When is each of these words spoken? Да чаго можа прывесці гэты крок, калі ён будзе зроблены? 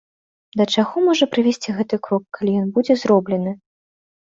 Да 0.61 0.65
чаго 0.75 1.03
можа 1.07 1.25
прывесці 1.35 1.77
гэты 1.81 2.01
крок, 2.09 2.25
калі 2.39 2.51
ён 2.65 2.73
будзе 2.81 2.93
зроблены? 3.05 3.57